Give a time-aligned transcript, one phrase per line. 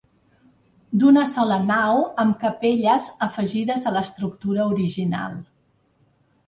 [1.03, 5.39] D'una sola nau amb capelles afegides a l'estructura original.